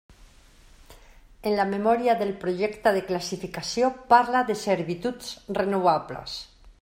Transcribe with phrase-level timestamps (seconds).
[1.49, 5.31] En la memòria del projecte de classificació parla de servituds
[5.63, 6.39] renovables.